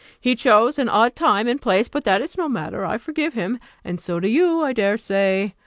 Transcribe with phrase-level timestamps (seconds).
[0.19, 3.59] He chose an odd time and place; but that is no matter; I forgive him,
[3.83, 5.53] and so do you, I dare say.